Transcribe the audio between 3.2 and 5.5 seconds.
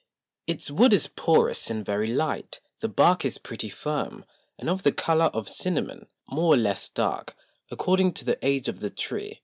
is pretty firm, and of the Colour of